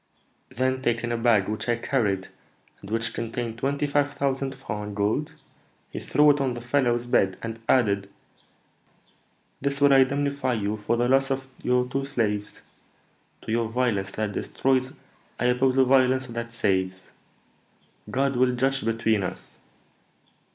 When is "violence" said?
13.69-14.09, 15.85-16.25